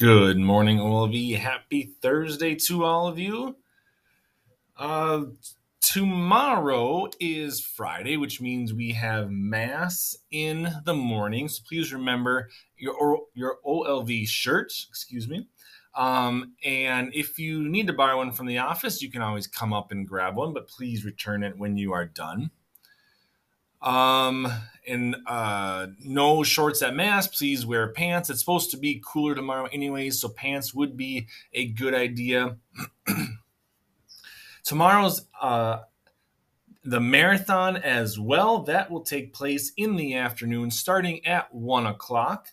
Good 0.00 0.38
morning, 0.38 0.78
OLV. 0.78 1.36
Happy 1.36 1.92
Thursday 2.00 2.54
to 2.54 2.84
all 2.84 3.06
of 3.06 3.18
you. 3.18 3.56
Uh, 4.74 5.24
tomorrow 5.82 7.10
is 7.20 7.60
Friday, 7.60 8.16
which 8.16 8.40
means 8.40 8.72
we 8.72 8.92
have 8.92 9.30
Mass 9.30 10.16
in 10.30 10.72
the 10.86 10.94
morning. 10.94 11.50
So 11.50 11.62
please 11.68 11.92
remember 11.92 12.48
your, 12.78 13.24
your 13.34 13.58
OLV 13.62 14.26
shirts, 14.26 14.86
excuse 14.88 15.28
me. 15.28 15.48
Um, 15.94 16.54
and 16.64 17.14
if 17.14 17.38
you 17.38 17.68
need 17.68 17.86
to 17.88 17.92
borrow 17.92 18.16
one 18.16 18.32
from 18.32 18.46
the 18.46 18.56
office, 18.56 19.02
you 19.02 19.10
can 19.10 19.20
always 19.20 19.46
come 19.46 19.74
up 19.74 19.92
and 19.92 20.08
grab 20.08 20.34
one, 20.34 20.54
but 20.54 20.66
please 20.66 21.04
return 21.04 21.42
it 21.42 21.58
when 21.58 21.76
you 21.76 21.92
are 21.92 22.06
done. 22.06 22.52
Um, 23.82 24.50
and 24.86 25.16
uh, 25.26 25.88
no 26.04 26.42
shorts 26.42 26.82
at 26.82 26.94
mass. 26.94 27.28
Please 27.28 27.64
wear 27.64 27.92
pants. 27.92 28.30
It's 28.30 28.40
supposed 28.40 28.70
to 28.72 28.76
be 28.76 29.02
cooler 29.04 29.34
tomorrow, 29.34 29.68
anyways, 29.72 30.20
so 30.20 30.28
pants 30.28 30.74
would 30.74 30.96
be 30.96 31.28
a 31.52 31.68
good 31.68 31.94
idea. 31.94 32.56
Tomorrow's 34.64 35.26
uh, 35.40 35.80
the 36.84 37.00
marathon 37.00 37.76
as 37.76 38.18
well. 38.18 38.62
That 38.62 38.90
will 38.90 39.02
take 39.02 39.32
place 39.32 39.72
in 39.76 39.96
the 39.96 40.14
afternoon, 40.14 40.70
starting 40.70 41.24
at 41.26 41.52
one 41.54 41.86
o'clock. 41.86 42.48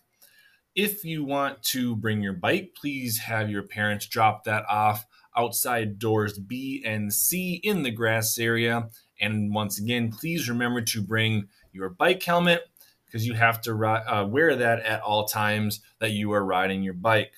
If 0.74 1.04
you 1.04 1.24
want 1.24 1.62
to 1.64 1.96
bring 1.96 2.22
your 2.22 2.34
bike, 2.34 2.74
please 2.80 3.18
have 3.18 3.50
your 3.50 3.62
parents 3.62 4.06
drop 4.06 4.44
that 4.44 4.64
off 4.68 5.06
outside 5.36 5.98
doors 5.98 6.38
B 6.38 6.82
and 6.84 7.12
C 7.12 7.60
in 7.62 7.82
the 7.82 7.90
grass 7.90 8.38
area 8.38 8.88
and 9.20 9.52
once 9.52 9.78
again, 9.78 10.10
please 10.10 10.48
remember 10.48 10.80
to 10.82 11.02
bring 11.02 11.48
your 11.72 11.90
bike 11.90 12.22
helmet 12.22 12.62
because 13.06 13.26
you 13.26 13.34
have 13.34 13.60
to 13.62 13.72
uh, 13.72 14.24
wear 14.26 14.54
that 14.56 14.80
at 14.80 15.00
all 15.00 15.26
times 15.26 15.80
that 15.98 16.10
you 16.10 16.32
are 16.32 16.44
riding 16.44 16.82
your 16.82 16.94
bike. 16.94 17.32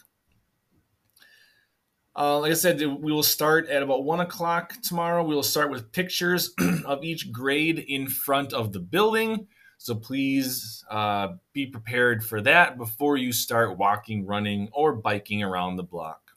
Uh, 2.17 2.41
like 2.41 2.51
I 2.51 2.55
said, 2.55 2.81
we 2.81 3.13
will 3.13 3.23
start 3.23 3.69
at 3.69 3.83
about 3.83 4.05
one 4.05 4.21
o'clock 4.21 4.75
tomorrow. 4.83 5.23
We 5.23 5.35
will 5.35 5.43
start 5.43 5.71
with 5.71 5.93
pictures 5.93 6.53
of 6.85 7.05
each 7.05 7.31
grade 7.31 7.79
in 7.79 8.09
front 8.09 8.53
of 8.53 8.73
the 8.73 8.81
building. 8.81 9.47
So 9.79 9.95
please 9.95 10.85
uh, 10.91 11.29
be 11.53 11.67
prepared 11.67 12.23
for 12.23 12.43
that 12.43 12.77
before 12.77 13.17
you 13.17 13.33
start 13.33 13.79
walking, 13.79 14.27
running, 14.27 14.69
or 14.73 14.93
biking 14.95 15.43
around 15.43 15.77
the 15.77 15.83
block. 15.83 16.33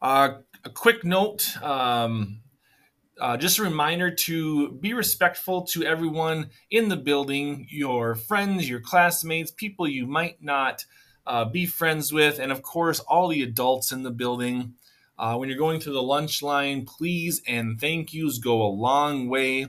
Uh, 0.00 0.38
a 0.64 0.70
quick 0.70 1.04
note 1.04 1.56
um, 1.62 2.40
uh, 3.22 3.36
just 3.36 3.60
a 3.60 3.62
reminder 3.62 4.10
to 4.10 4.72
be 4.72 4.92
respectful 4.92 5.62
to 5.62 5.84
everyone 5.84 6.50
in 6.72 6.88
the 6.88 6.96
building, 6.96 7.68
your 7.70 8.16
friends, 8.16 8.68
your 8.68 8.80
classmates, 8.80 9.52
people 9.52 9.86
you 9.86 10.08
might 10.08 10.42
not 10.42 10.84
uh, 11.24 11.44
be 11.44 11.64
friends 11.64 12.12
with, 12.12 12.40
and 12.40 12.50
of 12.50 12.62
course, 12.62 12.98
all 12.98 13.28
the 13.28 13.44
adults 13.44 13.92
in 13.92 14.02
the 14.02 14.10
building. 14.10 14.74
Uh, 15.16 15.36
when 15.36 15.48
you're 15.48 15.56
going 15.56 15.78
through 15.78 15.92
the 15.92 16.02
lunch 16.02 16.42
line, 16.42 16.84
please 16.84 17.40
and 17.46 17.80
thank 17.80 18.12
yous 18.12 18.38
go 18.38 18.60
a 18.60 18.66
long 18.66 19.28
way. 19.28 19.68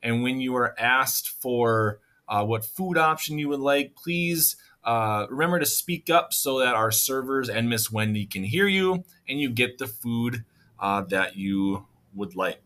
And 0.00 0.22
when 0.22 0.40
you 0.40 0.54
are 0.54 0.78
asked 0.78 1.28
for 1.28 1.98
uh, 2.28 2.44
what 2.44 2.64
food 2.64 2.96
option 2.96 3.36
you 3.36 3.48
would 3.48 3.58
like, 3.58 3.96
please 3.96 4.54
uh, 4.84 5.26
remember 5.28 5.58
to 5.58 5.66
speak 5.66 6.08
up 6.08 6.32
so 6.32 6.60
that 6.60 6.76
our 6.76 6.92
servers 6.92 7.48
and 7.48 7.68
Miss 7.68 7.90
Wendy 7.90 8.26
can 8.26 8.44
hear 8.44 8.68
you 8.68 9.02
and 9.28 9.40
you 9.40 9.50
get 9.50 9.78
the 9.78 9.88
food 9.88 10.44
uh, 10.78 11.00
that 11.00 11.34
you 11.34 11.86
would 12.14 12.36
like 12.36 12.62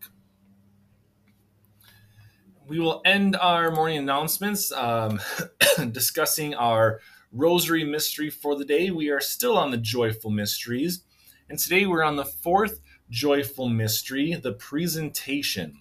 we 2.67 2.79
will 2.79 3.01
end 3.05 3.35
our 3.37 3.71
morning 3.71 3.97
announcements 3.97 4.71
um, 4.73 5.21
discussing 5.91 6.53
our 6.55 6.99
rosary 7.31 7.83
mystery 7.83 8.29
for 8.29 8.55
the 8.55 8.65
day. 8.65 8.91
We 8.91 9.09
are 9.09 9.21
still 9.21 9.57
on 9.57 9.71
the 9.71 9.77
joyful 9.77 10.31
mysteries, 10.31 11.01
and 11.49 11.57
today 11.57 11.85
we're 11.85 12.03
on 12.03 12.17
the 12.17 12.25
fourth 12.25 12.81
joyful 13.09 13.69
mystery, 13.69 14.33
the 14.33 14.51
presentation. 14.51 15.79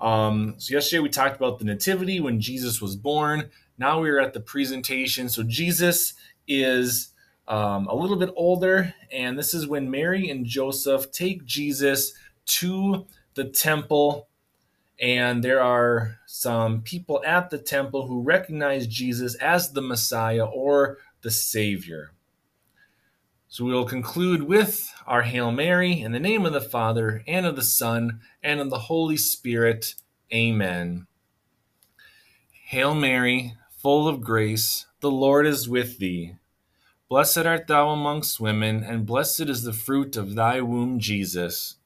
Um, 0.00 0.54
so, 0.56 0.74
yesterday 0.74 1.00
we 1.00 1.10
talked 1.10 1.36
about 1.36 1.58
the 1.58 1.64
nativity 1.66 2.18
when 2.20 2.40
Jesus 2.40 2.80
was 2.80 2.96
born. 2.96 3.50
Now 3.78 4.00
we're 4.00 4.18
at 4.18 4.32
the 4.32 4.40
presentation. 4.40 5.28
So, 5.28 5.42
Jesus 5.42 6.14
is 6.48 7.10
um, 7.48 7.86
a 7.86 7.94
little 7.94 8.16
bit 8.16 8.30
older, 8.34 8.94
and 9.12 9.38
this 9.38 9.52
is 9.52 9.66
when 9.66 9.90
Mary 9.90 10.30
and 10.30 10.46
Joseph 10.46 11.12
take 11.12 11.44
Jesus 11.44 12.14
to 12.46 13.06
the 13.34 13.44
temple 13.44 14.28
and 15.00 15.42
there 15.42 15.60
are 15.60 16.18
some 16.26 16.82
people 16.82 17.22
at 17.26 17.50
the 17.50 17.58
temple 17.58 18.06
who 18.06 18.22
recognize 18.22 18.86
Jesus 18.86 19.34
as 19.36 19.72
the 19.72 19.82
Messiah 19.82 20.44
or 20.44 20.98
the 21.22 21.30
Savior. 21.30 22.12
So 23.48 23.64
we 23.64 23.72
will 23.72 23.84
conclude 23.84 24.44
with 24.44 24.92
our 25.06 25.22
Hail 25.22 25.52
Mary 25.52 26.00
in 26.00 26.12
the 26.12 26.18
name 26.18 26.46
of 26.46 26.54
the 26.54 26.60
Father, 26.60 27.22
and 27.26 27.44
of 27.44 27.54
the 27.54 27.62
Son, 27.62 28.20
and 28.42 28.60
of 28.60 28.70
the 28.70 28.78
Holy 28.78 29.18
Spirit. 29.18 29.94
Amen. 30.32 31.06
Hail 32.64 32.94
Mary, 32.94 33.54
full 33.70 34.08
of 34.08 34.22
grace, 34.22 34.86
the 35.00 35.10
Lord 35.10 35.46
is 35.46 35.68
with 35.68 35.98
thee. 35.98 36.36
Blessed 37.10 37.40
art 37.40 37.66
thou 37.66 37.90
amongst 37.90 38.40
women, 38.40 38.82
and 38.82 39.04
blessed 39.04 39.42
is 39.42 39.64
the 39.64 39.74
fruit 39.74 40.16
of 40.16 40.34
thy 40.34 40.62
womb, 40.62 40.98
Jesus. 40.98 41.76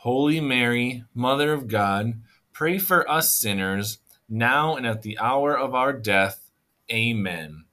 Holy 0.00 0.40
Mary, 0.40 1.04
Mother 1.12 1.52
of 1.52 1.68
God, 1.68 2.22
pray 2.54 2.78
for 2.78 3.06
us 3.06 3.36
sinners, 3.36 3.98
now 4.30 4.74
and 4.74 4.86
at 4.86 5.02
the 5.02 5.18
hour 5.18 5.54
of 5.54 5.74
our 5.74 5.92
death. 5.92 6.50
Amen. 6.90 7.66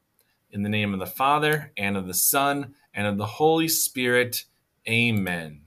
In 0.51 0.61
the 0.61 0.67
name 0.67 0.93
of 0.93 0.99
the 0.99 1.05
Father, 1.05 1.71
and 1.77 1.95
of 1.95 2.05
the 2.05 2.13
Son, 2.13 2.75
and 2.93 3.07
of 3.07 3.17
the 3.17 3.25
Holy 3.25 3.69
Spirit. 3.69 4.43
Amen. 4.89 5.61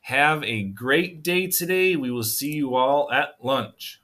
Have 0.00 0.42
a 0.42 0.64
great 0.64 1.22
day 1.22 1.46
today. 1.46 1.94
We 1.94 2.10
will 2.10 2.24
see 2.24 2.54
you 2.54 2.74
all 2.74 3.08
at 3.12 3.36
lunch. 3.40 4.00